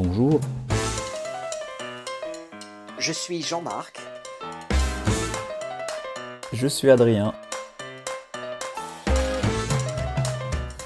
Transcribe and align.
Bonjour. 0.00 0.40
Je 3.00 3.12
suis 3.12 3.42
Jean-Marc. 3.42 3.98
Je 6.52 6.68
suis 6.68 6.88
Adrien. 6.88 7.34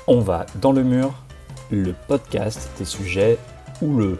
On 0.07 0.21
va 0.21 0.47
dans 0.55 0.73
le 0.73 0.83
mur, 0.83 1.13
le 1.71 1.93
podcast 2.09 2.71
des 2.79 2.87
sujets 2.87 3.39
houleux. 3.83 4.19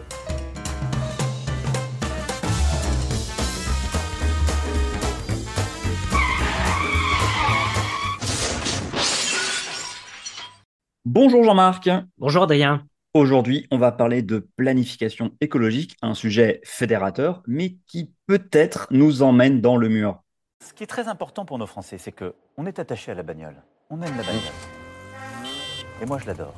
Bonjour 11.03 11.43
Jean-Marc. 11.43 11.89
Bonjour 12.19 12.43
Adrien. 12.43 12.85
Aujourd'hui, 13.15 13.67
on 13.69 13.77
va 13.77 13.91
parler 13.91 14.23
de 14.23 14.39
planification 14.55 15.35
écologique, 15.39 15.95
un 16.01 16.15
sujet 16.15 16.61
fédérateur, 16.63 17.43
mais 17.45 17.75
qui 17.85 18.11
peut-être 18.25 18.87
nous 18.89 19.21
emmène 19.21 19.61
dans 19.61 19.77
le 19.77 19.87
mur. 19.87 20.23
Ce 20.67 20.73
qui 20.73 20.81
est 20.81 20.87
très 20.87 21.07
important 21.07 21.45
pour 21.45 21.59
nos 21.59 21.67
Français, 21.67 21.99
c'est 21.99 22.11
qu'on 22.11 22.65
est 22.65 22.79
attaché 22.79 23.11
à 23.11 23.13
la 23.13 23.21
bagnole. 23.21 23.61
On 23.91 24.01
aime 24.01 24.17
la 24.17 24.23
bagnole. 24.23 24.41
Et 26.01 26.07
moi, 26.07 26.17
je 26.17 26.25
l'adore. 26.25 26.55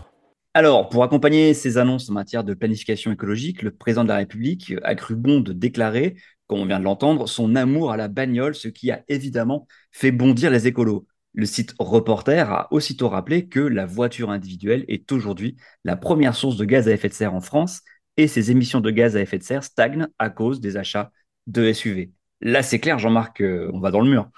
Alors, 0.54 0.88
pour 0.88 1.04
accompagner 1.04 1.54
ces 1.54 1.78
annonces 1.78 2.10
en 2.10 2.14
matière 2.14 2.46
de 2.46 2.54
planification 2.54 3.12
écologique, 3.12 3.62
le 3.62 3.72
président 3.72 4.04
de 4.06 4.10
la 4.10 4.16
République 4.16 4.76
a 4.84 4.96
cru 4.96 5.18
bon 5.18 5.42
de 5.42 5.52
déclarer, 5.52 6.16
comme 6.48 6.60
on 6.60 6.66
vient 6.66 6.80
de 6.80 6.86
l'entendre, 6.86 7.28
son 7.28 7.58
amour 7.58 7.92
à 7.92 7.98
la 7.98 8.08
bagnole, 8.08 8.56
ce 8.56 8.70
qui 8.70 8.92
a 8.92 9.04
évidemment 9.10 9.68
fait 9.92 10.12
bondir 10.12 10.52
les 10.52 10.68
écolos. 10.68 11.06
Le 11.38 11.46
site 11.46 11.76
Reporter 11.80 12.50
a 12.50 12.72
aussitôt 12.72 13.10
rappelé 13.10 13.50
que 13.50 13.60
la 13.60 13.86
voiture 13.86 14.30
individuelle 14.30 14.86
est 14.88 15.12
aujourd'hui 15.12 15.58
la 15.84 15.98
première 15.98 16.34
source 16.34 16.56
de 16.56 16.64
gaz 16.64 16.88
à 16.88 16.94
effet 16.94 17.10
de 17.10 17.14
serre 17.14 17.34
en 17.34 17.42
France 17.42 17.82
et 18.16 18.30
ses 18.30 18.52
émissions 18.52 18.80
de 18.80 18.90
gaz 18.90 19.18
à 19.18 19.22
effet 19.22 19.38
de 19.38 19.44
serre 19.44 19.66
stagnent 19.66 20.08
à 20.18 20.30
cause 20.30 20.62
des 20.62 20.78
achats 20.78 21.12
de 21.48 21.74
SUV. 21.74 22.14
Là, 22.40 22.64
c'est 22.64 22.80
clair, 22.80 23.00
Jean-Marc, 23.00 23.42
euh, 23.42 23.70
on 23.74 23.82
va 23.82 23.92
dans 23.92 24.00
le 24.00 24.10
mur. 24.10 24.30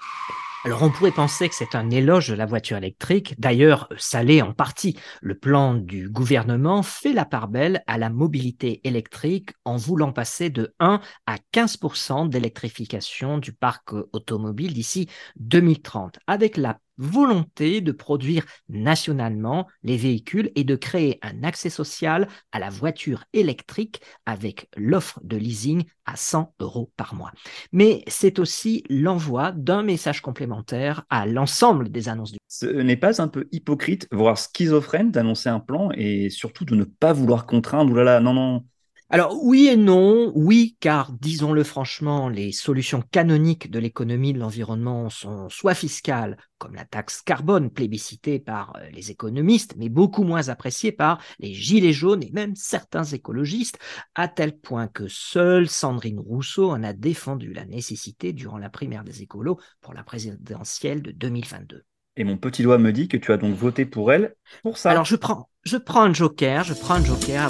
Alors 0.64 0.82
on 0.82 0.90
pourrait 0.90 1.12
penser 1.12 1.48
que 1.48 1.54
c'est 1.54 1.76
un 1.76 1.88
éloge 1.88 2.30
de 2.30 2.34
la 2.34 2.46
voiture 2.46 2.76
électrique. 2.76 3.36
D'ailleurs, 3.38 3.88
ça 3.96 4.24
l'est 4.24 4.42
en 4.42 4.52
partie. 4.52 4.98
Le 5.22 5.38
plan 5.38 5.74
du 5.74 6.08
gouvernement 6.08 6.82
fait 6.82 7.12
la 7.12 7.24
part 7.24 7.46
belle 7.46 7.84
à 7.86 7.96
la 7.96 8.10
mobilité 8.10 8.80
électrique 8.82 9.50
en 9.64 9.76
voulant 9.76 10.12
passer 10.12 10.50
de 10.50 10.74
1 10.80 11.00
à 11.26 11.36
15% 11.52 12.28
d'électrification 12.28 13.38
du 13.38 13.52
parc 13.52 13.92
automobile 14.12 14.72
d'ici 14.72 15.08
2030, 15.36 16.18
avec 16.26 16.56
la 16.56 16.80
volonté 16.98 17.80
de 17.80 17.92
produire 17.92 18.44
nationalement 18.68 19.66
les 19.82 19.96
véhicules 19.96 20.50
et 20.54 20.64
de 20.64 20.76
créer 20.76 21.18
un 21.22 21.42
accès 21.44 21.70
social 21.70 22.28
à 22.52 22.58
la 22.58 22.70
voiture 22.70 23.24
électrique 23.32 24.00
avec 24.26 24.68
l'offre 24.76 25.20
de 25.22 25.36
leasing 25.36 25.84
à 26.04 26.16
100 26.16 26.54
euros 26.60 26.90
par 26.96 27.14
mois. 27.14 27.32
Mais 27.72 28.02
c'est 28.06 28.38
aussi 28.38 28.84
l'envoi 28.88 29.52
d'un 29.52 29.82
message 29.82 30.20
complémentaire 30.20 31.04
à 31.10 31.26
l'ensemble 31.26 31.90
des 31.90 32.08
annonces 32.08 32.32
du. 32.32 32.38
Ce 32.48 32.66
n'est 32.66 32.96
pas 32.96 33.20
un 33.22 33.28
peu 33.28 33.48
hypocrite, 33.52 34.08
voire 34.10 34.38
schizophrène 34.38 35.10
d'annoncer 35.10 35.48
un 35.48 35.60
plan 35.60 35.90
et 35.94 36.30
surtout 36.30 36.64
de 36.64 36.74
ne 36.74 36.84
pas 36.84 37.12
vouloir 37.12 37.46
contraindre. 37.46 37.92
Oulala, 37.92 38.20
non, 38.20 38.34
non, 38.34 38.64
alors 39.10 39.42
oui 39.42 39.68
et 39.68 39.76
non, 39.76 40.32
oui, 40.34 40.76
car 40.80 41.12
disons-le 41.12 41.64
franchement, 41.64 42.28
les 42.28 42.52
solutions 42.52 43.02
canoniques 43.10 43.70
de 43.70 43.78
l'économie 43.78 44.34
de 44.34 44.38
l'environnement 44.38 45.08
sont 45.08 45.48
soit 45.48 45.74
fiscales, 45.74 46.36
comme 46.58 46.74
la 46.74 46.84
taxe 46.84 47.22
carbone 47.22 47.70
plébiscitée 47.70 48.38
par 48.38 48.76
euh, 48.76 48.90
les 48.90 49.10
économistes, 49.10 49.76
mais 49.78 49.88
beaucoup 49.88 50.24
moins 50.24 50.50
appréciée 50.50 50.92
par 50.92 51.22
les 51.38 51.54
gilets 51.54 51.94
jaunes 51.94 52.22
et 52.22 52.30
même 52.32 52.54
certains 52.54 53.04
écologistes, 53.04 53.78
à 54.14 54.28
tel 54.28 54.58
point 54.58 54.88
que 54.88 55.08
seule 55.08 55.70
Sandrine 55.70 56.20
Rousseau 56.20 56.70
en 56.70 56.82
a 56.82 56.92
défendu 56.92 57.54
la 57.54 57.64
nécessité 57.64 58.34
durant 58.34 58.58
la 58.58 58.68
primaire 58.68 59.04
des 59.04 59.22
écolos 59.22 59.58
pour 59.80 59.94
la 59.94 60.02
présidentielle 60.02 61.00
de 61.00 61.12
2022. 61.12 61.82
Et 62.16 62.24
mon 62.24 62.36
petit 62.36 62.62
doigt 62.62 62.76
me 62.76 62.92
dit 62.92 63.08
que 63.08 63.16
tu 63.16 63.32
as 63.32 63.38
donc 63.38 63.54
voté 63.54 63.86
pour 63.86 64.12
elle 64.12 64.34
pour 64.62 64.76
ça. 64.76 64.90
Alors 64.90 65.06
je 65.06 65.16
prends, 65.16 65.48
je 65.62 65.78
prends 65.78 66.02
un 66.02 66.12
joker, 66.12 66.62
je 66.62 66.74
prends 66.74 66.96
un 66.96 67.04
joker. 67.04 67.48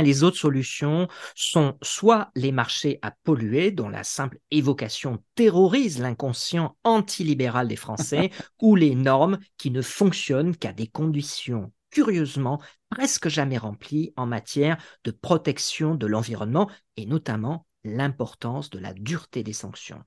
Les 0.00 0.22
autres 0.22 0.38
solutions 0.38 1.08
sont 1.34 1.76
soit 1.82 2.30
les 2.34 2.52
marchés 2.52 2.98
à 3.02 3.12
polluer, 3.24 3.70
dont 3.70 3.88
la 3.88 4.04
simple 4.04 4.38
évocation 4.50 5.22
terrorise 5.34 6.00
l'inconscient 6.00 6.76
antilibéral 6.84 7.68
des 7.68 7.76
Français, 7.76 8.30
ou 8.62 8.76
les 8.76 8.94
normes 8.94 9.38
qui 9.58 9.70
ne 9.70 9.82
fonctionnent 9.82 10.56
qu'à 10.56 10.72
des 10.72 10.86
conditions 10.86 11.72
curieusement 11.92 12.60
presque 12.90 13.28
jamais 13.28 13.58
remplies 13.58 14.12
en 14.16 14.26
matière 14.26 14.78
de 15.04 15.12
protection 15.12 15.94
de 15.94 16.06
l'environnement 16.06 16.68
et 16.96 17.06
notamment 17.06 17.66
l'importance 17.84 18.70
de 18.70 18.78
la 18.78 18.92
dureté 18.92 19.42
des 19.42 19.52
sanctions. 19.52 20.02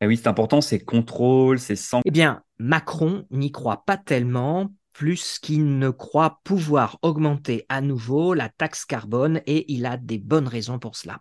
Eh 0.00 0.06
oui, 0.06 0.18
c'est 0.18 0.28
important, 0.28 0.60
ces 0.60 0.78
contrôles, 0.78 1.58
ces 1.58 1.74
sanctions. 1.74 2.02
Eh 2.04 2.10
bien, 2.10 2.42
Macron 2.58 3.26
n'y 3.30 3.50
croit 3.50 3.84
pas 3.86 3.96
tellement 3.96 4.70
plus 4.96 5.38
qu'il 5.38 5.78
ne 5.78 5.90
croit 5.90 6.40
pouvoir 6.42 6.98
augmenter 7.02 7.66
à 7.68 7.82
nouveau 7.82 8.32
la 8.32 8.48
taxe 8.48 8.86
carbone 8.86 9.42
et 9.44 9.70
il 9.70 9.84
a 9.84 9.98
des 9.98 10.16
bonnes 10.16 10.48
raisons 10.48 10.78
pour 10.78 10.96
cela. 10.96 11.20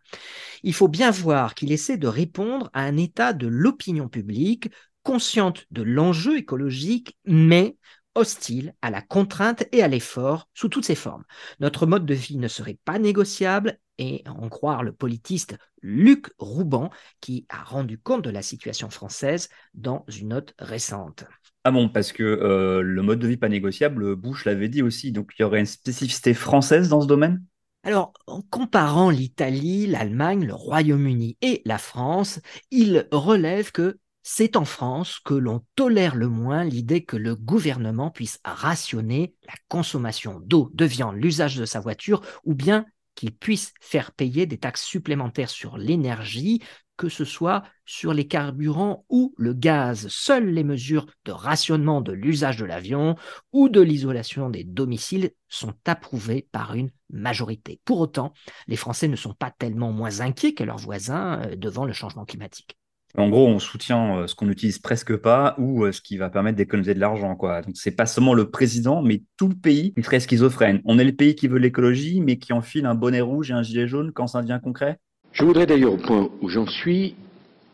Il 0.64 0.74
faut 0.74 0.88
bien 0.88 1.12
voir 1.12 1.56
qu'il 1.56 1.74
essaie 1.74 1.98
de 1.98 2.08
répondre 2.08 2.70
à 2.72 2.84
un 2.84 2.96
état 2.96 3.34
de 3.34 3.48
l'opinion 3.48 4.08
publique 4.08 4.70
consciente 5.04 5.66
de 5.72 5.82
l'enjeu 5.82 6.38
écologique, 6.38 7.18
mais 7.26 7.76
hostile 8.16 8.74
à 8.82 8.90
la 8.90 9.02
contrainte 9.02 9.66
et 9.72 9.84
à 9.84 9.88
l'effort 9.88 10.50
sous 10.54 10.70
toutes 10.70 10.86
ses 10.86 10.96
formes. 10.96 11.24
Notre 11.60 11.86
mode 11.86 12.06
de 12.06 12.14
vie 12.14 12.38
ne 12.38 12.48
serait 12.48 12.80
pas 12.86 13.00
négociable 13.00 13.78
et 13.98 14.24
en 14.28 14.50
croire 14.50 14.84
le 14.84 14.92
politiste 14.92 15.58
Luc 15.82 16.28
Rouban 16.38 16.90
qui 17.22 17.46
a 17.50 17.64
rendu 17.64 17.98
compte 18.00 18.24
de 18.24 18.30
la 18.30 18.42
situation 18.42 18.90
française 18.90 19.50
dans 19.74 20.06
une 20.08 20.30
note 20.30 20.54
récente. 20.60 21.26
Ah 21.64 21.72
bon, 21.72 21.90
parce 21.90 22.12
que 22.12 22.24
euh, 22.24 22.82
le 22.82 23.02
mode 23.02 23.20
de 23.20 23.28
vie 23.28 23.38
pas 23.38 23.50
négociable, 23.50 24.16
Bush 24.16 24.46
l'avait 24.46 24.70
dit 24.70 24.82
aussi, 24.82 25.12
donc 25.12 25.32
il 25.38 25.42
y 25.42 25.46
aurait 25.46 25.60
une 25.60 25.66
spécificité 25.66 26.34
française 26.34 26.90
dans 26.90 27.02
ce 27.02 27.08
domaine? 27.08 27.44
Alors, 27.84 28.14
en 28.26 28.42
comparant 28.42 29.12
l'Italie, 29.12 29.86
l'Allemagne, 29.86 30.46
le 30.46 30.56
Royaume-Uni 30.56 31.38
et 31.42 31.62
la 31.66 31.78
France, 31.78 32.40
il 32.72 33.08
relève 33.12 33.72
que 33.72 34.00
c'est 34.28 34.56
en 34.56 34.66
France 34.66 35.20
que 35.20 35.36
l'on 35.36 35.64
tolère 35.76 36.16
le 36.16 36.30
moins 36.30 36.64
l'idée 36.64 37.06
que 37.06 37.16
le 37.16 37.36
gouvernement 37.36 38.10
puisse 38.10 38.40
rationner 38.44 39.36
la 39.46 39.54
consommation 39.68 40.40
d'eau, 40.44 40.72
de 40.74 40.84
viande, 40.84 41.16
l'usage 41.16 41.58
de 41.58 41.66
sa 41.66 41.80
voiture, 41.80 42.24
ou 42.44 42.56
bien 42.56 42.88
qu'il 43.14 43.36
puisse 43.36 43.72
faire 43.80 44.12
payer 44.12 44.48
des 44.48 44.58
taxes 44.58 44.84
supplémentaires 44.84 45.52
sur 45.52 45.78
l'énergie, 45.78 46.64
que 46.98 47.08
ce 47.08 47.24
soit 47.24 47.62
sur 47.86 48.16
les 48.16 48.28
carburants 48.28 49.06
ou 49.10 49.36
le 49.38 49.54
gaz. 49.54 50.08
Seules 50.08 50.50
les 50.50 50.64
mesures 50.64 51.06
de 51.26 51.32
rationnement 51.32 52.02
de 52.02 52.12
l'usage 52.12 52.58
de 52.58 52.66
l'avion 52.66 53.16
ou 53.54 53.70
de 53.70 53.82
l'isolation 53.82 54.50
des 54.50 54.64
domiciles 54.64 55.34
sont 55.50 55.76
approuvées 55.86 56.48
par 56.52 56.74
une 56.74 56.90
majorité. 57.12 57.80
Pour 57.86 58.00
autant, 58.00 58.34
les 58.66 58.76
Français 58.76 59.08
ne 59.08 59.16
sont 59.16 59.36
pas 59.36 59.52
tellement 59.52 59.92
moins 59.92 60.22
inquiets 60.22 60.56
que 60.56 60.64
leurs 60.64 60.80
voisins 60.80 61.44
euh, 61.44 61.56
devant 61.56 61.86
le 61.86 61.94
changement 61.94 62.26
climatique. 62.26 62.76
En 63.18 63.30
gros, 63.30 63.48
on 63.48 63.60
soutient 63.60 64.18
euh, 64.18 64.28
ce 64.28 64.36
qu'on 64.36 64.46
n'utilise 64.46 64.80
presque 64.80 65.16
pas 65.16 65.56
ou 65.58 65.86
euh, 65.86 65.92
ce 65.92 66.02
qui 66.02 66.18
va 66.18 66.30
permettre 66.30 66.58
d'économiser 66.58 66.94
de 66.94 67.00
l'argent. 67.00 67.36
Quoi. 67.36 67.62
Donc, 67.62 67.76
c'est 67.78 67.96
pas 67.96 68.06
seulement 68.06 68.34
le 68.34 68.50
président, 68.50 69.02
mais 69.02 69.24
tout 69.38 69.48
le 69.48 69.56
pays 69.56 69.94
qui 69.94 70.04
serait 70.04 70.20
schizophrène. 70.20 70.82
On 70.84 71.00
est 71.00 71.06
le 71.06 71.14
pays 71.14 71.36
qui 71.36 71.48
veut 71.48 71.60
l'écologie, 71.60 72.20
mais 72.20 72.38
qui 72.38 72.52
enfile 72.52 72.86
un 72.86 72.96
bonnet 72.96 73.22
rouge 73.22 73.52
et 73.52 73.54
un 73.54 73.64
gilet 73.64 73.88
jaune 73.88 74.12
quand 74.12 74.28
ça 74.28 74.42
devient 74.42 74.60
concret. 74.62 74.98
Je 75.32 75.46
voudrais 75.46 75.66
d'ailleurs, 75.66 75.94
au 75.94 75.98
point 75.98 76.30
où 76.42 76.50
j'en 76.50 76.68
suis, 76.68 77.16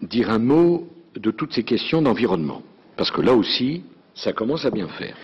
dire 0.02 0.30
un 0.30 0.40
mot 0.40 0.88
de 1.16 1.32
toutes 1.32 1.54
ces 1.54 1.64
questions 1.64 2.02
d'environnement. 2.02 2.62
Parce 2.96 3.12
que 3.12 3.22
là 3.22 3.34
aussi, 3.34 3.84
ça 4.14 4.34
commence 4.34 4.66
à 4.66 4.72
bien 4.72 4.88
faire. 4.88 5.18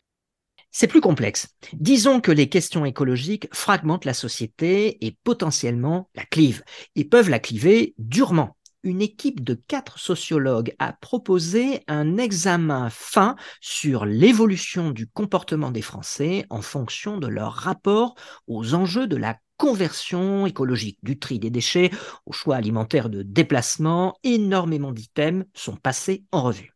C'est 0.71 0.87
plus 0.87 1.01
complexe. 1.01 1.55
Disons 1.73 2.21
que 2.21 2.31
les 2.31 2.49
questions 2.49 2.85
écologiques 2.85 3.47
fragmentent 3.53 4.05
la 4.05 4.13
société 4.13 5.03
et 5.05 5.15
potentiellement 5.23 6.09
la 6.15 6.23
clivent. 6.23 6.63
Ils 6.95 7.09
peuvent 7.09 7.29
la 7.29 7.39
cliver 7.39 7.95
durement 7.97 8.56
une 8.87 9.01
équipe 9.01 9.43
de 9.43 9.53
quatre 9.53 9.99
sociologues 9.99 10.73
a 10.79 10.93
proposé 10.93 11.83
un 11.87 12.17
examen 12.17 12.89
fin 12.89 13.35
sur 13.59 14.05
l'évolution 14.05 14.91
du 14.91 15.07
comportement 15.07 15.71
des 15.71 15.81
Français 15.81 16.45
en 16.49 16.61
fonction 16.61 17.17
de 17.17 17.27
leur 17.27 17.53
rapport 17.53 18.15
aux 18.47 18.73
enjeux 18.73 19.05
de 19.05 19.17
la 19.17 19.37
conversion 19.57 20.45
écologique, 20.45 20.99
du 21.03 21.19
tri 21.19 21.37
des 21.39 21.49
déchets 21.49 21.91
au 22.25 22.31
choix 22.31 22.55
alimentaire 22.55 23.09
de 23.09 23.23
déplacement. 23.23 24.17
Énormément 24.23 24.91
d'items 24.91 25.45
sont 25.53 25.75
passés 25.75 26.23
en 26.31 26.43
revue. 26.43 26.73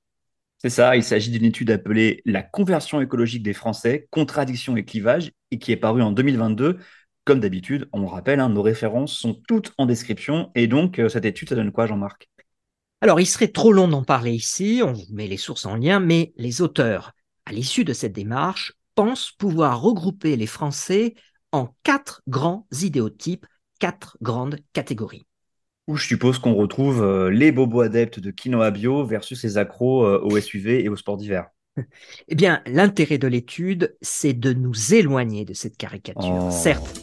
C'est 0.57 0.69
ça, 0.69 0.95
il 0.95 1.03
s'agit 1.03 1.31
d'une 1.31 1.45
étude 1.45 1.71
appelée 1.71 2.21
La 2.25 2.43
conversion 2.43 3.01
écologique 3.01 3.41
des 3.41 3.53
Français, 3.53 4.07
contradiction 4.11 4.75
et 4.75 4.85
clivage, 4.85 5.31
et 5.49 5.57
qui 5.57 5.71
est 5.71 5.77
parue 5.77 6.03
en 6.03 6.11
2022 6.11 6.77
comme 7.25 7.39
d'habitude, 7.39 7.87
on 7.93 8.07
rappelle, 8.07 8.39
hein, 8.39 8.49
nos 8.49 8.61
références 8.61 9.13
sont 9.13 9.33
toutes 9.47 9.73
en 9.77 9.85
description. 9.85 10.51
Et 10.55 10.67
donc, 10.67 10.99
euh, 10.99 11.09
cette 11.09 11.25
étude, 11.25 11.49
ça 11.49 11.55
donne 11.55 11.71
quoi, 11.71 11.85
Jean-Marc? 11.85 12.29
Alors, 13.01 13.19
il 13.19 13.25
serait 13.25 13.47
trop 13.47 13.73
long 13.73 13.87
d'en 13.87 14.03
parler 14.03 14.31
ici, 14.31 14.81
on 14.83 14.93
vous 14.93 15.05
met 15.11 15.27
les 15.27 15.37
sources 15.37 15.65
en 15.65 15.75
lien, 15.75 15.99
mais 15.99 16.33
les 16.37 16.61
auteurs, 16.61 17.13
à 17.45 17.51
l'issue 17.51 17.83
de 17.83 17.93
cette 17.93 18.13
démarche, 18.13 18.73
pensent 18.95 19.31
pouvoir 19.31 19.81
regrouper 19.81 20.35
les 20.35 20.47
Français 20.47 21.15
en 21.51 21.75
quatre 21.83 22.21
grands 22.27 22.67
idéotypes, 22.81 23.45
quatre 23.79 24.17
grandes 24.21 24.57
catégories. 24.73 25.25
Où 25.87 25.97
je 25.97 26.05
suppose 26.05 26.37
qu'on 26.37 26.53
retrouve 26.53 27.01
euh, 27.01 27.29
les 27.31 27.51
bobos 27.51 27.81
adeptes 27.81 28.19
de 28.19 28.29
quinoa 28.31 28.69
bio 28.71 29.03
versus 29.03 29.43
les 29.43 29.57
accros 29.57 30.05
euh, 30.05 30.21
au 30.23 30.39
SUV 30.39 30.83
et 30.83 30.89
au 30.89 30.95
sport 30.95 31.17
d'hiver. 31.17 31.47
Eh 32.27 32.35
bien, 32.35 32.61
l'intérêt 32.65 33.17
de 33.17 33.27
l'étude, 33.27 33.95
c'est 34.01 34.33
de 34.33 34.53
nous 34.53 34.93
éloigner 34.93 35.45
de 35.45 35.53
cette 35.53 35.77
caricature. 35.77 36.47
Oh. 36.47 36.51
Certes, 36.51 37.01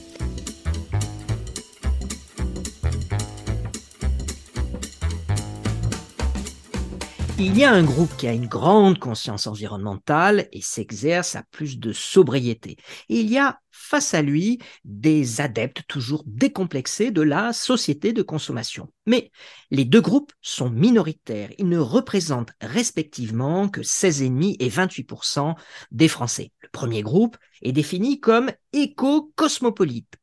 Il 7.41 7.57
y 7.57 7.63
a 7.63 7.73
un 7.73 7.85
groupe 7.85 8.17
qui 8.17 8.27
a 8.27 8.33
une 8.33 8.49
grande 8.49 8.99
conscience 8.99 9.47
environnementale 9.47 10.49
et 10.51 10.61
s'exerce 10.61 11.37
à 11.37 11.45
plus 11.53 11.79
de 11.79 11.93
sobriété. 11.93 12.77
Il 13.09 13.31
y 13.31 13.39
a 13.39 13.61
face 13.71 14.13
à 14.13 14.23
lui 14.23 14.59
des 14.85 15.41
adeptes 15.41 15.85
toujours 15.87 16.25
décomplexés 16.27 17.13
de 17.13 17.23
la 17.23 17.53
société 17.53 18.13
de 18.13 18.23
consommation. 18.23 18.93
Mais 19.07 19.31
les 19.71 19.85
deux 19.85 20.01
groupes 20.01 20.33
sont 20.43 20.69
minoritaires. 20.69 21.51
Ils 21.59 21.69
ne 21.69 21.79
représentent 21.79 22.55
respectivement 22.61 23.69
que 23.69 23.83
16,5 23.83 24.57
et 24.59 24.69
28% 24.69 25.55
des 25.93 26.09
Français. 26.09 26.51
Le 26.61 26.69
premier 26.73 27.03
groupe 27.03 27.37
est 27.63 27.73
défini 27.73 28.19
comme 28.19 28.51
éco-cosmopolite, 28.73 30.17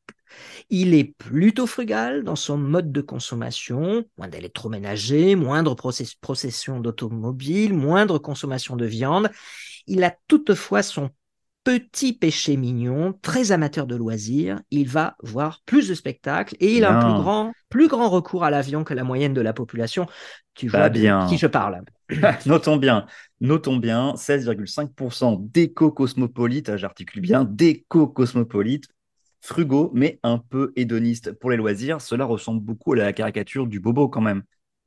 il 0.70 0.94
est 0.94 1.14
plutôt 1.18 1.66
frugal 1.66 2.24
dans 2.24 2.36
son 2.36 2.56
mode 2.56 2.92
de 2.92 3.00
consommation, 3.00 4.04
moins 4.18 4.28
d'électroménager, 4.28 5.36
moindre 5.36 5.76
procession 6.20 6.80
d'automobile, 6.80 7.74
moindre 7.74 8.18
consommation 8.18 8.76
de 8.76 8.86
viande. 8.86 9.30
Il 9.86 10.04
a 10.04 10.14
toutefois 10.28 10.82
son 10.82 11.10
petit 11.66 12.12
péché 12.12 12.56
mignon, 12.56 13.12
très 13.22 13.50
amateur 13.50 13.88
de 13.88 13.96
loisirs, 13.96 14.60
il 14.70 14.88
va 14.88 15.16
voir 15.24 15.62
plus 15.66 15.88
de 15.88 15.94
spectacles 15.94 16.54
et 16.60 16.76
il 16.76 16.84
a 16.84 16.96
un 16.96 17.02
plus 17.02 17.20
grand, 17.20 17.52
plus 17.68 17.88
grand 17.88 18.08
recours 18.08 18.44
à 18.44 18.50
l'avion 18.50 18.84
que 18.84 18.94
la 18.94 19.02
moyenne 19.02 19.34
de 19.34 19.40
la 19.40 19.52
population. 19.52 20.06
Tu 20.54 20.68
vois 20.68 20.90
bien. 20.90 21.24
de 21.24 21.28
qui 21.28 21.38
je 21.38 21.48
parle. 21.48 21.82
notons 22.46 22.76
bien, 22.76 23.06
notons 23.40 23.78
bien, 23.78 24.14
16,5% 24.14 25.38
d'éco-cosmopolites, 25.50 26.76
j'articule 26.76 27.20
bien, 27.20 27.44
d'éco-cosmopolites, 27.44 28.86
frugaux, 29.40 29.90
mais 29.94 30.18
un 30.22 30.38
peu 30.38 30.72
hédoniste 30.76 31.32
pour 31.32 31.50
les 31.50 31.56
loisirs. 31.56 32.00
Cela 32.00 32.24
ressemble 32.24 32.60
beaucoup 32.60 32.92
à 32.92 32.96
la 32.96 33.12
caricature 33.12 33.66
du 33.66 33.80
bobo 33.80 34.08
quand 34.08 34.20
même. 34.20 34.42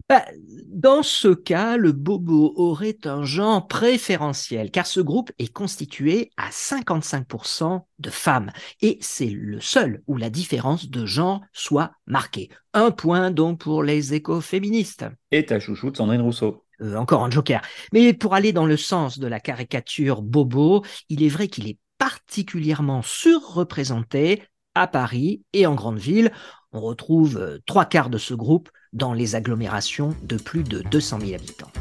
Bah, 0.10 0.26
dans 0.66 1.04
ce 1.04 1.28
cas, 1.28 1.78
le 1.78 1.92
bobo 1.92 2.54
aurait 2.56 2.98
un 3.06 3.24
genre 3.24 3.68
préférentiel, 3.68 4.72
car 4.72 4.88
ce 4.88 5.02
groupe 5.02 5.32
est 5.38 5.54
constitué 5.54 6.32
à 6.36 6.50
55% 6.50 7.82
de 8.00 8.10
femmes, 8.10 8.52
et 8.82 8.98
c'est 9.02 9.30
le 9.30 9.60
seul 9.60 10.02
où 10.08 10.18
la 10.18 10.32
différence 10.32 10.90
de 10.90 11.06
genre 11.06 11.42
soit 11.54 11.92
marquée. 12.08 12.50
Un 12.74 12.90
point 12.90 13.30
donc 13.30 13.60
pour 13.60 13.84
les 13.84 14.16
écoféministes. 14.16 15.06
Et 15.30 15.46
ta 15.46 15.60
chouchoute 15.60 15.98
Sandrine 15.98 16.22
Rousseau. 16.22 16.66
Euh, 16.82 16.96
encore 16.96 17.24
un 17.24 17.30
joker. 17.30 17.62
Mais 17.94 18.14
pour 18.14 18.34
aller 18.34 18.54
dans 18.54 18.66
le 18.66 18.78
sens 18.78 19.20
de 19.20 19.28
la 19.28 19.40
caricature 19.40 20.24
bobo, 20.24 20.84
il 21.10 21.22
est 21.22 21.30
vrai 21.30 21.50
qu'il 21.50 21.68
est 21.68 21.78
particulièrement 22.00 23.04
surreprésenté 23.04 24.42
à 24.74 24.88
Paris 24.88 25.44
et 25.54 25.68
en 25.68 25.76
grande 25.76 26.00
ville. 26.00 26.32
On 26.72 26.82
retrouve 26.82 27.38
euh, 27.38 27.60
trois 27.68 27.86
quarts 27.86 28.10
de 28.10 28.18
ce 28.18 28.34
groupe 28.34 28.70
dans 28.94 29.14
les 29.14 29.36
agglomérations 29.36 30.16
de 30.24 30.38
plus 30.38 30.64
de 30.64 30.82
200 30.82 31.20
000 31.20 31.34
habitants. 31.36 31.72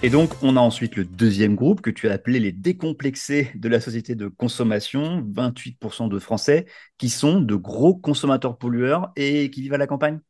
Et 0.00 0.10
donc, 0.10 0.30
on 0.42 0.56
a 0.56 0.60
ensuite 0.60 0.94
le 0.94 1.04
deuxième 1.04 1.56
groupe 1.56 1.80
que 1.80 1.90
tu 1.90 2.08
as 2.08 2.12
appelé 2.12 2.38
les 2.38 2.52
décomplexés 2.52 3.50
de 3.56 3.68
la 3.68 3.80
société 3.80 4.14
de 4.14 4.28
consommation, 4.28 5.22
28% 5.22 6.08
de 6.08 6.18
Français, 6.20 6.66
qui 6.98 7.08
sont 7.08 7.40
de 7.40 7.56
gros 7.56 7.96
consommateurs 7.96 8.58
pollueurs 8.58 9.10
et 9.16 9.50
qui 9.50 9.62
vivent 9.62 9.74
à 9.74 9.78
la 9.78 9.88
campagne 9.88 10.20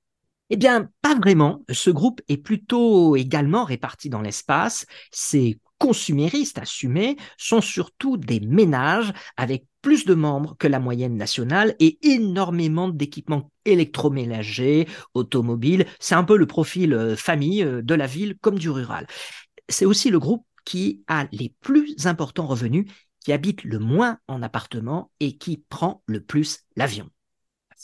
eh 0.51 0.57
bien, 0.57 0.89
pas 1.03 1.15
vraiment. 1.15 1.65
Ce 1.71 1.91
groupe 1.91 2.21
est 2.29 2.39
plutôt 2.39 3.17
également 3.17 3.65
réparti 3.65 4.09
dans 4.09 4.23
l'espace. 4.23 4.87
Ces 5.13 5.61
consuméristes 5.79 6.59
assumés 6.59 7.17
sont 7.37 7.61
surtout 7.61 8.17
des 8.17 8.41
ménages 8.41 9.13
avec 9.37 9.67
plus 9.81 10.05
de 10.05 10.15
membres 10.15 10.57
que 10.59 10.67
la 10.67 10.81
moyenne 10.81 11.17
nationale 11.17 11.77
et 11.79 11.99
énormément 12.03 12.89
d'équipements 12.89 13.51
électroménagers, 13.65 14.89
automobiles. 15.15 15.87
C'est 16.01 16.15
un 16.15 16.25
peu 16.25 16.37
le 16.37 16.47
profil 16.47 16.95
euh, 16.95 17.15
famille 17.17 17.63
euh, 17.63 17.81
de 17.83 17.95
la 17.95 18.07
ville 18.07 18.37
comme 18.41 18.59
du 18.59 18.71
rural. 18.71 19.07
C'est 19.69 19.85
aussi 19.85 20.11
le 20.11 20.19
groupe 20.19 20.45
qui 20.65 21.05
a 21.07 21.27
les 21.33 21.55
plus 21.61 22.07
importants 22.07 22.47
revenus, 22.47 22.91
qui 23.21 23.33
habite 23.33 23.65
le 23.65 23.79
moins 23.79 24.19
en 24.27 24.43
appartement 24.43 25.11
et 25.21 25.37
qui 25.37 25.63
prend 25.69 26.03
le 26.07 26.21
plus 26.21 26.61
l'avion. 26.77 27.09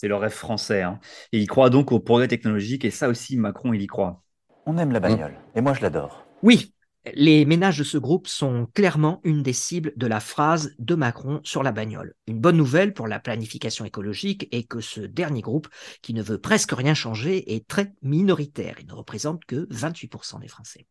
C'est 0.04 0.08
le 0.08 0.16
rêve 0.16 0.32
français. 0.32 0.82
Hein. 0.82 1.00
Et 1.32 1.38
il 1.38 1.46
croit 1.46 1.70
donc 1.70 1.90
au 1.90 1.98
progrès 1.98 2.28
technologique. 2.28 2.84
Et 2.84 2.90
ça 2.90 3.08
aussi, 3.08 3.38
Macron, 3.38 3.72
il 3.72 3.80
y 3.80 3.86
croit. 3.86 4.22
On 4.66 4.76
aime 4.76 4.92
la 4.92 5.00
bagnole. 5.00 5.32
Et 5.54 5.62
moi, 5.62 5.72
je 5.72 5.80
l'adore. 5.80 6.26
Oui, 6.42 6.74
les 7.14 7.46
ménages 7.46 7.78
de 7.78 7.84
ce 7.84 7.96
groupe 7.96 8.26
sont 8.26 8.68
clairement 8.74 9.22
une 9.24 9.42
des 9.42 9.54
cibles 9.54 9.94
de 9.96 10.06
la 10.06 10.20
phrase 10.20 10.74
de 10.78 10.94
Macron 10.94 11.40
sur 11.42 11.62
la 11.62 11.72
bagnole. 11.72 12.12
Une 12.26 12.38
bonne 12.38 12.58
nouvelle 12.58 12.92
pour 12.92 13.08
la 13.08 13.18
planification 13.18 13.86
écologique 13.86 14.46
est 14.52 14.64
que 14.64 14.82
ce 14.82 15.00
dernier 15.00 15.40
groupe, 15.40 15.68
qui 16.02 16.12
ne 16.12 16.22
veut 16.22 16.38
presque 16.38 16.72
rien 16.72 16.92
changer, 16.92 17.54
est 17.54 17.66
très 17.66 17.94
minoritaire. 18.02 18.76
Il 18.80 18.86
ne 18.88 18.92
représente 18.92 19.46
que 19.46 19.66
28% 19.70 20.38
des 20.38 20.48
Français. 20.48 20.84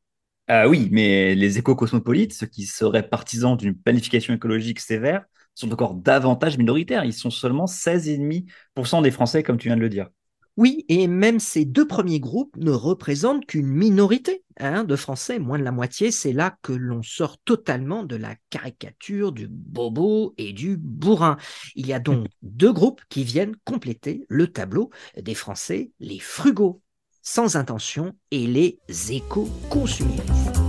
Ah 0.47 0.67
oui, 0.67 0.89
mais 0.91 1.35
les 1.35 1.59
éco-cosmopolites, 1.59 2.33
ceux 2.33 2.47
qui 2.47 2.65
seraient 2.65 3.07
partisans 3.07 3.55
d'une 3.55 3.75
planification 3.75 4.33
écologique 4.33 4.79
sévère, 4.79 5.23
sont 5.55 5.71
encore 5.71 5.95
davantage 5.95 6.57
minoritaires. 6.57 7.05
Ils 7.05 7.13
sont 7.13 7.29
seulement 7.29 7.65
16,5% 7.65 9.01
des 9.01 9.11
Français, 9.11 9.43
comme 9.43 9.57
tu 9.57 9.67
viens 9.67 9.77
de 9.77 9.81
le 9.81 9.89
dire. 9.89 10.09
Oui, 10.55 10.85
et 10.87 11.07
même 11.07 11.39
ces 11.39 11.65
deux 11.65 11.87
premiers 11.87 12.19
groupes 12.19 12.55
ne 12.57 12.69
représentent 12.69 13.45
qu'une 13.47 13.65
minorité 13.65 14.43
hein, 14.59 14.83
de 14.83 14.95
Français, 14.95 15.39
moins 15.39 15.57
de 15.57 15.63
la 15.63 15.71
moitié. 15.71 16.11
C'est 16.11 16.33
là 16.33 16.55
que 16.61 16.73
l'on 16.73 17.01
sort 17.01 17.39
totalement 17.39 18.03
de 18.03 18.15
la 18.15 18.35
caricature 18.51 19.31
du 19.31 19.47
bobo 19.49 20.35
et 20.37 20.53
du 20.53 20.77
bourrin. 20.77 21.37
Il 21.75 21.87
y 21.87 21.93
a 21.93 21.99
donc 21.99 22.27
deux 22.43 22.71
groupes 22.71 23.01
qui 23.09 23.23
viennent 23.23 23.55
compléter 23.65 24.25
le 24.29 24.47
tableau 24.47 24.91
des 25.19 25.33
Français, 25.33 25.91
les 25.99 26.19
frugaux 26.19 26.81
sans 27.23 27.55
intention 27.55 28.13
et 28.29 28.45
les 28.45 28.79
éco-consuméristes. 29.09 30.62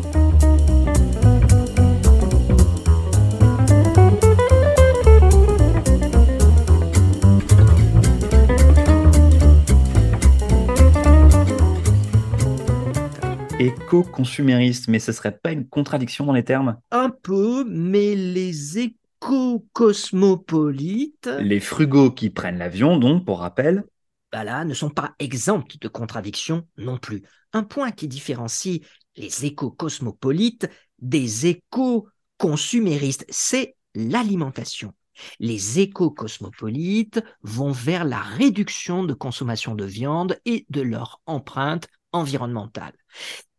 Éco-consumériste, 13.59 14.89
mais 14.89 14.99
ce 14.99 15.13
serait 15.13 15.39
pas 15.39 15.53
une 15.53 15.69
contradiction 15.69 16.27
dans 16.27 16.33
les 16.33 16.43
termes 16.45 16.81
Un 16.91 17.11
peu, 17.11 17.65
mais 17.69 18.17
les 18.17 18.79
éco-cosmopolites... 18.79 21.31
Les 21.41 21.61
frugaux 21.61 22.11
qui 22.11 22.31
prennent 22.31 22.59
l'avion, 22.59 22.97
donc, 22.97 23.25
pour 23.25 23.39
rappel... 23.41 23.85
Bah 24.33 24.43
là, 24.43 24.65
ne 24.65 24.73
sont 24.75 24.91
pas 24.91 25.15
exempts 25.21 25.77
de 25.81 25.89
contradictions 25.89 26.67
non 26.77 26.99
plus. 26.99 27.23
Un 27.53 27.63
point 27.63 27.93
qui 27.93 28.09
différencie 28.09 28.81
les 29.17 29.47
éco-cosmopolites 29.47 30.69
des 30.99 31.47
éco-consuméristes, 31.47 33.25
c'est 33.29 33.77
l'alimentation. 33.95 34.93
Les 35.39 35.79
éco-cosmopolites 35.79 37.23
vont 37.43 37.71
vers 37.71 38.05
la 38.05 38.19
réduction 38.19 39.05
de 39.05 39.15
consommation 39.15 39.77
de 39.77 39.85
viande 39.85 40.37
et 40.45 40.67
de 40.71 40.81
leur 40.81 41.21
empreinte 41.27 41.87
environnementale. 42.15 42.95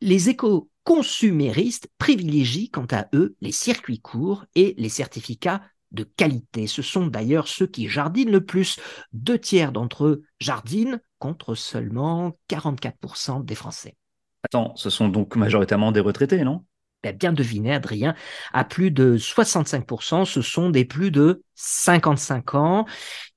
Les 0.01 0.29
éco-consuméristes 0.29 1.87
privilégient 1.99 2.69
quant 2.69 2.87
à 2.91 3.07
eux 3.13 3.35
les 3.41 3.51
circuits 3.51 3.99
courts 3.99 4.45
et 4.55 4.73
les 4.77 4.89
certificats 4.89 5.61
de 5.91 6.03
qualité. 6.03 6.67
Ce 6.67 6.81
sont 6.81 7.07
d'ailleurs 7.07 7.47
ceux 7.47 7.67
qui 7.67 7.87
jardinent 7.87 8.31
le 8.31 8.43
plus. 8.43 8.79
Deux 9.13 9.37
tiers 9.37 9.71
d'entre 9.71 10.05
eux 10.05 10.23
jardinent 10.39 10.99
contre 11.19 11.55
seulement 11.55 12.37
44% 12.49 13.45
des 13.45 13.55
Français. 13.55 13.95
Attends, 14.43 14.75
ce 14.75 14.89
sont 14.89 15.09
donc 15.09 15.35
majoritairement 15.35 15.91
des 15.91 15.99
retraités, 15.99 16.43
non? 16.43 16.65
Ben, 17.05 17.15
bien 17.15 17.33
deviné, 17.33 17.71
Adrien, 17.71 18.15
à 18.51 18.63
plus 18.63 18.89
de 18.89 19.15
65%, 19.15 20.25
ce 20.25 20.41
sont 20.41 20.71
des 20.71 20.85
plus 20.85 21.11
de 21.11 21.43
55 21.53 22.55
ans. 22.55 22.85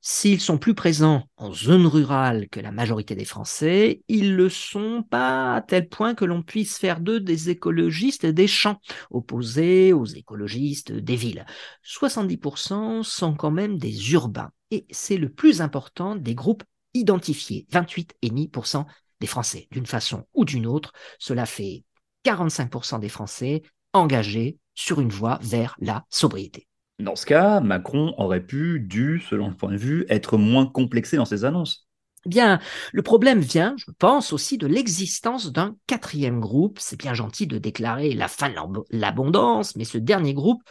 S'ils 0.01 0.41
sont 0.41 0.57
plus 0.57 0.75
présents 0.75 1.25
en 1.37 1.53
zone 1.53 1.87
rurale 1.87 2.49
que 2.49 2.61
la 2.61 2.73
majorité 2.73 3.15
des 3.15 3.27
Français, 3.27 4.01
ils 4.09 4.37
le 4.37 4.49
sont 4.49 5.05
pas 5.11 5.57
à 5.57 5.61
tel 5.61 5.87
point 5.87 6.15
que 6.15 6.25
l'on 6.25 6.43
puisse 6.43 6.79
faire 6.79 7.01
d'eux 7.01 7.21
des 7.21 7.51
écologistes 7.51 8.25
des 8.25 8.47
champs, 8.47 8.81
opposés 9.11 9.93
aux 9.93 10.07
écologistes 10.07 10.93
des 10.93 11.17
villes. 11.17 11.45
70% 11.83 13.03
sont 13.03 13.35
quand 13.35 13.51
même 13.51 13.77
des 13.77 14.13
urbains, 14.15 14.51
et 14.71 14.87
c'est 14.91 15.19
le 15.19 15.29
plus 15.29 15.61
important 15.61 16.17
des 16.17 16.35
groupes 16.35 16.65
identifiés, 16.95 17.67
28,5% 17.71 18.87
des 19.21 19.27
Français. 19.27 19.69
D'une 19.73 19.85
façon 19.85 20.25
ou 20.33 20.47
d'une 20.47 20.67
autre, 20.67 20.95
cela 21.19 21.45
fait 21.45 21.85
45% 22.29 23.01
des 23.01 23.09
Français 23.09 23.63
engagés 23.93 24.59
sur 24.75 25.01
une 25.01 25.09
voie 25.09 25.39
vers 25.43 25.75
la 25.81 26.05
sobriété. 26.11 26.67
Dans 26.99 27.17
ce 27.17 27.27
cas, 27.27 27.61
Macron 27.61 28.15
aurait 28.19 28.45
pu, 28.45 28.81
dû, 28.81 29.23
selon 29.29 29.49
le 29.49 29.55
point 29.55 29.73
de 29.73 29.77
vue, 29.77 30.05
être 30.09 30.37
moins 30.37 30.67
complexé 30.67 31.17
dans 31.17 31.25
ses 31.25 31.45
annonces. 31.45 31.87
Eh 32.27 32.29
bien, 32.29 32.59
le 32.93 33.03
problème 33.03 33.41
vient, 33.41 33.75
je 33.79 33.91
pense, 33.99 34.33
aussi 34.33 34.59
de 34.59 34.67
l'existence 34.67 35.53
d'un 35.53 35.77
quatrième 35.87 36.41
groupe. 36.41 36.79
C'est 36.81 36.99
bien 36.99 37.15
gentil 37.15 37.47
de 37.47 37.59
déclarer 37.59 38.13
la 38.13 38.29
fin 38.29 38.51
de 38.51 38.57
l'abondance, 38.91 39.77
mais 39.77 39.85
ce 39.85 39.97
dernier 39.97 40.35
groupe, 40.35 40.63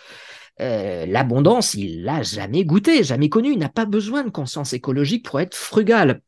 euh, 0.60 1.06
l'abondance, 1.06 1.74
il 1.74 2.04
l'a 2.04 2.22
jamais 2.22 2.66
goûté, 2.66 3.04
jamais 3.04 3.30
connu. 3.30 3.54
Il 3.54 3.60
n'a 3.60 3.70
pas 3.70 3.86
besoin 3.86 4.24
de 4.24 4.30
conscience 4.30 4.74
écologique 4.74 5.26
pour 5.26 5.40
être 5.40 5.56
frugal 5.56 6.22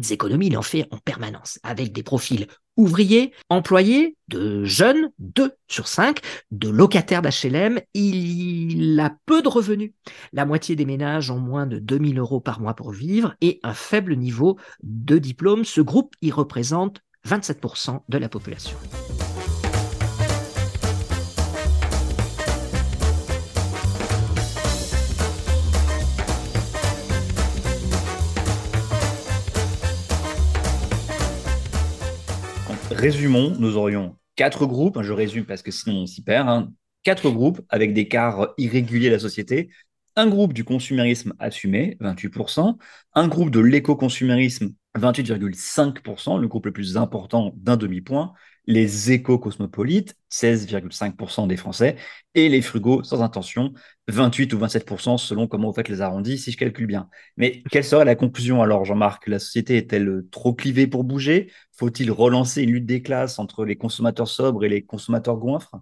des 0.00 0.12
économies, 0.12 0.48
il 0.48 0.58
en 0.58 0.62
fait 0.62 0.86
en 0.90 0.98
permanence, 0.98 1.58
avec 1.62 1.92
des 1.92 2.02
profils 2.02 2.46
ouvriers, 2.80 3.32
employés, 3.50 4.16
de 4.28 4.64
jeunes, 4.64 5.10
2 5.18 5.52
sur 5.68 5.86
5, 5.86 6.20
de 6.50 6.68
locataires 6.68 7.20
d'HLM, 7.20 7.80
il 7.94 8.98
a 8.98 9.14
peu 9.26 9.42
de 9.42 9.48
revenus. 9.48 9.92
La 10.32 10.46
moitié 10.46 10.76
des 10.76 10.86
ménages 10.86 11.30
ont 11.30 11.38
moins 11.38 11.66
de 11.66 11.78
2000 11.78 12.18
euros 12.18 12.40
par 12.40 12.60
mois 12.60 12.74
pour 12.74 12.92
vivre 12.92 13.34
et 13.40 13.60
un 13.62 13.74
faible 13.74 14.16
niveau 14.16 14.56
de 14.82 15.18
diplôme. 15.18 15.64
Ce 15.64 15.80
groupe 15.80 16.14
y 16.22 16.30
représente 16.30 17.02
27% 17.28 18.00
de 18.08 18.18
la 18.18 18.28
population. 18.28 18.76
Résumons, 33.00 33.56
nous 33.58 33.78
aurions 33.78 34.18
quatre 34.36 34.66
groupes, 34.66 35.00
je 35.00 35.14
résume 35.14 35.46
parce 35.46 35.62
que 35.62 35.70
sinon 35.70 36.02
on 36.02 36.06
s'y 36.06 36.22
perd, 36.22 36.50
hein. 36.50 36.70
quatre 37.02 37.30
groupes 37.30 37.62
avec 37.70 37.94
des 37.94 38.08
quarts 38.08 38.52
irréguliers 38.58 39.08
de 39.08 39.14
la 39.14 39.18
société, 39.18 39.70
un 40.16 40.26
groupe 40.26 40.52
du 40.52 40.64
consumérisme 40.64 41.32
assumé, 41.38 41.96
28%, 42.02 42.76
un 43.14 43.28
groupe 43.28 43.48
de 43.48 43.60
l'éco-consumérisme, 43.60 44.74
28,5%, 44.98 46.38
le 46.38 46.46
groupe 46.46 46.66
le 46.66 46.72
plus 46.72 46.98
important 46.98 47.54
d'un 47.56 47.78
demi-point, 47.78 48.34
les 48.66 49.12
éco-cosmopolites, 49.12 50.16
16,5% 50.28 51.46
des 51.46 51.56
Français, 51.56 51.96
et 52.34 52.48
les 52.48 52.62
frugaux 52.62 53.02
sans 53.02 53.22
intention, 53.22 53.72
28 54.08 54.52
ou 54.52 54.58
27% 54.58 55.18
selon 55.18 55.46
comment 55.48 55.68
vous 55.68 55.74
faites 55.74 55.88
les 55.88 56.00
arrondis, 56.00 56.38
si 56.38 56.52
je 56.52 56.56
calcule 56.56 56.86
bien. 56.86 57.08
Mais 57.36 57.62
quelle 57.70 57.84
serait 57.84 58.04
la 58.04 58.14
conclusion 58.14 58.62
alors, 58.62 58.84
Jean-Marc? 58.84 59.26
La 59.26 59.38
société 59.38 59.76
est-elle 59.76 60.22
trop 60.30 60.54
clivée 60.54 60.86
pour 60.86 61.04
bouger? 61.04 61.50
Faut-il 61.72 62.10
relancer 62.10 62.62
une 62.62 62.72
lutte 62.72 62.86
des 62.86 63.02
classes 63.02 63.38
entre 63.38 63.64
les 63.64 63.76
consommateurs 63.76 64.28
sobres 64.28 64.64
et 64.64 64.68
les 64.68 64.82
consommateurs 64.82 65.36
goinfres? 65.36 65.76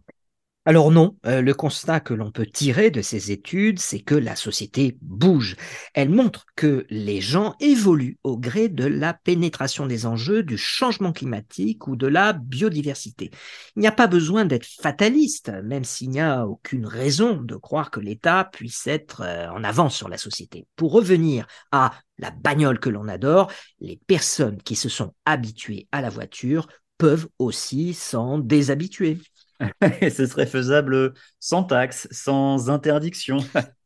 Alors 0.69 0.91
non, 0.91 1.17
euh, 1.25 1.41
le 1.41 1.55
constat 1.55 1.99
que 1.99 2.13
l'on 2.13 2.31
peut 2.31 2.45
tirer 2.45 2.91
de 2.91 3.01
ces 3.01 3.33
études, 3.33 3.79
c'est 3.79 4.01
que 4.01 4.15
la 4.15 4.37
société 4.37 4.99
bouge. 5.01 5.57
Elle 5.95 6.11
montre 6.11 6.45
que 6.57 6.85
les 6.91 7.23
gens 7.23 7.57
évoluent 7.59 8.19
au 8.23 8.37
gré 8.37 8.69
de 8.69 8.85
la 8.85 9.15
pénétration 9.15 9.87
des 9.87 10.05
enjeux 10.05 10.43
du 10.43 10.59
changement 10.59 11.13
climatique 11.13 11.87
ou 11.87 11.97
de 11.97 12.07
la 12.07 12.35
biodiversité. 12.35 13.31
Il 13.77 13.81
n'y 13.81 13.87
a 13.87 13.93
pas 13.93 14.09
besoin 14.09 14.45
d'être 14.45 14.67
fataliste, 14.67 15.51
même 15.65 15.85
s'il 15.85 16.11
n'y 16.11 16.21
a 16.21 16.47
aucune 16.47 16.85
raison 16.85 17.41
de 17.41 17.57
croire 17.57 17.91
que 17.91 18.01
l'État 18.01 18.47
puisse 18.53 18.87
être 18.87 19.23
euh, 19.23 19.49
en 19.49 19.65
avance 19.65 19.97
sur 19.97 20.11
la 20.11 20.19
société. 20.19 20.67
Pour 20.77 20.93
revenir 20.93 21.47
à 21.73 21.95
la 22.19 22.31
bagnole 22.31 22.79
que 22.79 22.91
l'on 22.91 23.09
adore, 23.09 23.51
les 23.81 23.99
personnes 24.07 24.61
qui 24.61 24.77
se 24.77 24.91
sont 24.91 25.15
habituées 25.25 25.89
à 25.93 26.03
la 26.03 26.11
voiture 26.11 26.69
peuvent 26.99 27.29
aussi 27.39 27.95
s'en 27.95 28.39
déshabituer. 28.39 29.17
ce 30.11 30.27
serait 30.27 30.47
faisable 30.47 31.15
sans 31.41 31.65
taxes, 31.65 32.09
sans 32.11 32.71
interdiction. 32.71 33.39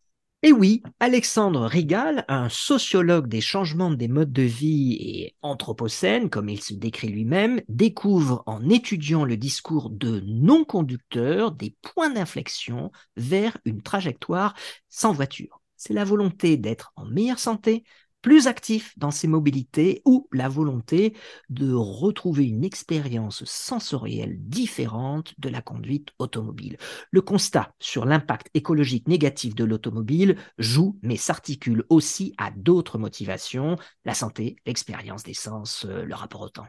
Et 0.45 0.51
oui, 0.51 0.83
Alexandre 0.99 1.67
Rigal, 1.67 2.25
un 2.27 2.49
sociologue 2.49 3.29
des 3.29 3.41
changements 3.41 3.93
des 3.93 4.09
modes 4.09 4.33
de 4.33 4.43
vie 4.43 4.97
et 5.01 5.37
anthropocène, 5.41 6.31
comme 6.31 6.49
il 6.49 6.61
se 6.61 6.75
décrit 6.75 7.07
lui-même, 7.11 7.61
découvre 7.69 8.43
en 8.47 8.69
étudiant 8.69 9.25
le 9.25 9.37
discours 9.37 9.89
de 9.89 10.21
non-conducteurs 10.27 11.53
des 11.53 11.77
points 11.81 12.11
d'inflexion 12.11 12.91
vers 13.17 13.57
une 13.65 13.83
trajectoire 13.83 14.55
sans 14.89 15.13
voiture. 15.13 15.61
C'est 15.77 15.95
la 15.95 16.05
volonté 16.05 16.57
d'être 16.57 16.93
en 16.97 17.05
meilleure 17.05 17.39
santé, 17.39 17.85
plus 18.23 18.47
actif 18.47 18.97
dans 18.99 19.11
ses 19.11 19.29
mobilités 19.29 20.03
ou 20.05 20.29
la 20.33 20.49
volonté 20.49 21.15
de 21.51 21.73
retrouver 21.75 22.47
une 22.47 22.65
expérience 22.65 23.45
sensorielle 23.45 24.37
différente 24.39 25.35
de 25.39 25.49
la 25.49 25.61
conduite 25.61 26.11
automobile. 26.19 26.77
Le 27.11 27.21
constat 27.23 27.75
sur 27.81 28.05
l'impact 28.07 28.49
écologique 28.55 29.09
négatif 29.09 29.55
de 29.55 29.65
l'automobile 29.65 30.37
joue 30.59 30.99
mais 31.03 31.17
s'articule 31.17 31.85
aussi 31.89 32.35
à 32.39 32.51
d'autres 32.51 32.99
motivations, 32.99 33.77
la 34.05 34.15
santé, 34.15 34.57
l'expérience 34.67 35.23
d'essence, 35.25 35.85
euh, 35.89 36.05
le 36.05 36.15
rapport 36.15 36.43
au 36.43 36.49
temps. 36.49 36.67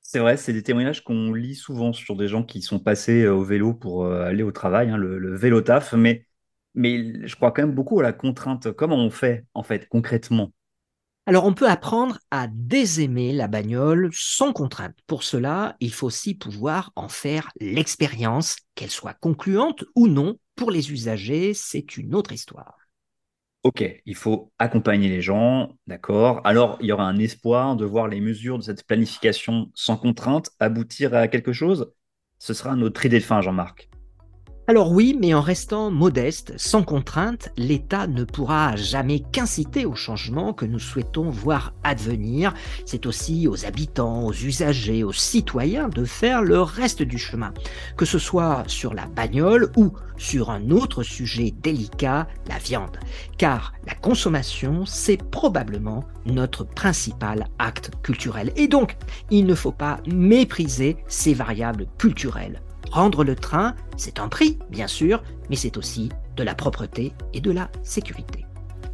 C'est 0.00 0.18
vrai, 0.18 0.36
c'est 0.36 0.52
des 0.52 0.62
témoignages 0.62 1.02
qu'on 1.04 1.32
lit 1.32 1.54
souvent 1.54 1.92
sur 1.92 2.16
des 2.16 2.28
gens 2.28 2.42
qui 2.44 2.60
sont 2.60 2.78
passés 2.80 3.22
euh, 3.24 3.34
au 3.34 3.42
vélo 3.44 3.72
pour 3.74 4.04
euh, 4.04 4.24
aller 4.24 4.42
au 4.42 4.52
travail, 4.52 4.90
hein, 4.90 4.96
le, 4.96 5.18
le 5.18 5.36
vélo 5.36 5.60
taf, 5.62 5.94
mais 5.94 6.26
mais 6.74 7.26
je 7.26 7.36
crois 7.36 7.52
quand 7.52 7.62
même 7.62 7.74
beaucoup 7.74 8.00
à 8.00 8.02
la 8.02 8.12
contrainte. 8.14 8.72
Comment 8.72 8.96
on 8.96 9.10
fait, 9.10 9.46
en 9.54 9.62
fait, 9.62 9.88
concrètement? 9.88 10.52
Alors 11.26 11.44
on 11.44 11.54
peut 11.54 11.68
apprendre 11.68 12.18
à 12.30 12.48
désaimer 12.48 13.32
la 13.32 13.46
bagnole 13.48 14.10
sans 14.12 14.52
contrainte. 14.52 14.96
Pour 15.06 15.22
cela, 15.22 15.76
il 15.80 15.92
faut 15.92 16.06
aussi 16.08 16.34
pouvoir 16.34 16.90
en 16.96 17.08
faire 17.08 17.50
l'expérience, 17.60 18.56
qu'elle 18.74 18.90
soit 18.90 19.14
concluante 19.14 19.84
ou 19.94 20.08
non. 20.08 20.36
Pour 20.56 20.70
les 20.70 20.92
usagers, 20.92 21.54
c'est 21.54 21.96
une 21.96 22.14
autre 22.14 22.32
histoire. 22.32 22.76
Ok, 23.62 23.84
il 24.06 24.16
faut 24.16 24.52
accompagner 24.58 25.08
les 25.08 25.22
gens, 25.22 25.78
d'accord. 25.86 26.40
Alors, 26.44 26.78
il 26.80 26.88
y 26.88 26.92
aura 26.92 27.04
un 27.04 27.18
espoir 27.18 27.76
de 27.76 27.84
voir 27.84 28.08
les 28.08 28.20
mesures 28.20 28.58
de 28.58 28.64
cette 28.64 28.84
planification 28.84 29.70
sans 29.74 29.96
contrainte 29.96 30.50
aboutir 30.58 31.14
à 31.14 31.28
quelque 31.28 31.52
chose? 31.52 31.92
Ce 32.40 32.54
sera 32.54 32.74
notre 32.74 33.06
idée 33.06 33.20
de 33.20 33.24
fin, 33.24 33.40
Jean-Marc. 33.40 33.91
Alors 34.68 34.92
oui, 34.92 35.18
mais 35.20 35.34
en 35.34 35.40
restant 35.40 35.90
modeste, 35.90 36.54
sans 36.56 36.84
contrainte, 36.84 37.48
l'État 37.56 38.06
ne 38.06 38.22
pourra 38.22 38.76
jamais 38.76 39.18
qu'inciter 39.18 39.86
au 39.86 39.96
changement 39.96 40.52
que 40.52 40.64
nous 40.64 40.78
souhaitons 40.78 41.30
voir 41.30 41.74
advenir. 41.82 42.54
C'est 42.86 43.06
aussi 43.06 43.48
aux 43.48 43.66
habitants, 43.66 44.24
aux 44.24 44.32
usagers, 44.32 45.02
aux 45.02 45.12
citoyens 45.12 45.88
de 45.88 46.04
faire 46.04 46.42
le 46.42 46.62
reste 46.62 47.02
du 47.02 47.18
chemin, 47.18 47.52
que 47.96 48.04
ce 48.04 48.20
soit 48.20 48.62
sur 48.68 48.94
la 48.94 49.06
bagnole 49.06 49.72
ou 49.76 49.94
sur 50.16 50.50
un 50.50 50.70
autre 50.70 51.02
sujet 51.02 51.52
délicat, 51.60 52.28
la 52.48 52.58
viande. 52.58 52.98
Car 53.38 53.72
la 53.84 53.94
consommation, 53.96 54.86
c'est 54.86 55.20
probablement 55.30 56.04
notre 56.24 56.62
principal 56.62 57.48
acte 57.58 57.90
culturel. 58.04 58.52
Et 58.54 58.68
donc, 58.68 58.96
il 59.28 59.44
ne 59.44 59.56
faut 59.56 59.72
pas 59.72 59.98
mépriser 60.06 60.98
ces 61.08 61.34
variables 61.34 61.86
culturelles 61.98 62.62
Prendre 62.90 63.24
le 63.24 63.34
train, 63.34 63.74
c'est 63.96 64.18
un 64.18 64.28
prix, 64.28 64.58
bien 64.70 64.86
sûr, 64.86 65.22
mais 65.48 65.56
c'est 65.56 65.76
aussi 65.76 66.10
de 66.36 66.42
la 66.42 66.54
propreté 66.54 67.12
et 67.32 67.40
de 67.40 67.50
la 67.50 67.70
sécurité. 67.82 68.44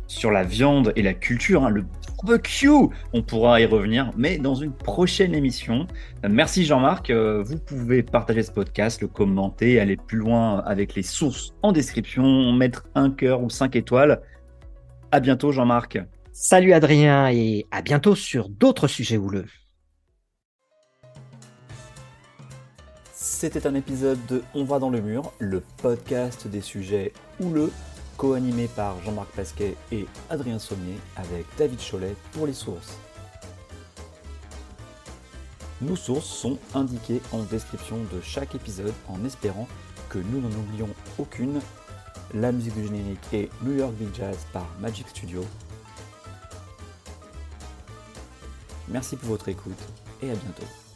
Sur 0.07 0.31
la 0.31 0.43
viande 0.43 0.93
et 0.97 1.03
la 1.03 1.13
culture, 1.13 1.65
hein, 1.65 1.71
le 1.71 1.85
barbecue, 2.17 2.69
on 3.13 3.23
pourra 3.23 3.61
y 3.61 3.67
revenir, 3.67 4.11
mais 4.17 4.39
dans 4.39 4.55
une 4.55 4.73
prochaine 4.73 5.35
émission. 5.35 5.87
Merci 6.29 6.65
Jean-Marc. 6.65 7.11
Euh, 7.11 7.43
vous 7.43 7.59
pouvez 7.59 8.03
partager 8.03 8.43
ce 8.43 8.51
podcast, 8.51 9.03
le 9.03 9.09
commenter, 9.09 9.79
aller 9.79 9.97
plus 9.97 10.19
loin 10.19 10.61
avec 10.61 10.95
les 10.95 11.03
sources 11.03 11.53
en 11.63 11.73
description, 11.73 12.53
mettre 12.53 12.85
un 12.95 13.11
cœur 13.11 13.43
ou 13.43 13.51
cinq 13.51 13.77
étoiles. 13.77 14.23
À 15.13 15.21
bientôt 15.21 15.53
Jean-Marc. 15.53 15.99
Salut 16.33 16.73
Adrien 16.73 17.29
et 17.31 17.67
à 17.71 17.83
bientôt 17.83 18.15
sur 18.15 18.49
d'autres 18.49 18.89
sujets 18.89 19.17
houleux. 19.17 19.47
C'était 23.31 23.69
un 23.69 23.75
épisode 23.77 24.19
de 24.27 24.43
On 24.55 24.65
va 24.65 24.81
dans 24.81 24.91
le 24.91 25.01
mur, 25.01 25.33
le 25.39 25.63
podcast 25.77 26.49
des 26.49 26.63
sujets 26.63 27.13
houleux, 27.39 27.71
co-animé 28.17 28.67
par 28.67 29.01
Jean-Marc 29.05 29.29
Pasquet 29.29 29.77
et 29.93 30.07
Adrien 30.29 30.59
Sommier 30.59 30.97
avec 31.15 31.47
David 31.57 31.79
Cholet 31.79 32.17
pour 32.33 32.49
les 32.49 32.53
sources. 32.53 32.97
Nos 35.83 35.95
sources 35.95 36.27
sont 36.27 36.59
indiquées 36.75 37.21
en 37.31 37.43
description 37.45 37.99
de 38.13 38.21
chaque 38.23 38.57
épisode 38.57 38.95
en 39.09 39.25
espérant 39.25 39.69
que 40.09 40.19
nous 40.19 40.41
n'en 40.41 40.59
oublions 40.59 40.89
aucune. 41.19 41.61
La 42.35 42.51
musique 42.51 42.75
du 42.75 42.87
générique 42.87 43.33
est 43.33 43.51
New 43.63 43.77
York 43.77 43.93
Big 43.93 44.13
Jazz 44.17 44.39
par 44.53 44.67
Magic 44.81 45.07
Studio. 45.11 45.45
Merci 48.89 49.17
pour 49.17 49.29
votre 49.29 49.49
écoute 49.49 49.79
et 50.23 50.31
à 50.31 50.35
bientôt. 50.35 50.88